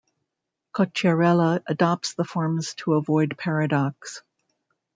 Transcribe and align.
Cocchiarella 0.73 1.61
adopts 1.67 2.15
the 2.15 2.23
forms 2.23 2.73
to 2.73 2.95
avoid 2.95 3.37
paradox. 3.37 4.23